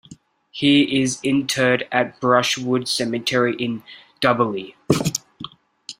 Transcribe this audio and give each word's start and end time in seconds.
He 0.49 0.99
is 1.03 1.19
interred 1.21 1.87
at 1.91 2.19
Brushwood 2.19 2.87
Cemetery 2.87 3.53
in 3.57 3.83
Dubberly. 4.19 4.73